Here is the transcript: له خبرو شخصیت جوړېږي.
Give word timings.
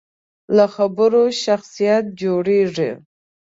له 0.55 0.65
خبرو 0.75 1.23
شخصیت 1.43 2.05
جوړېږي. 2.21 2.91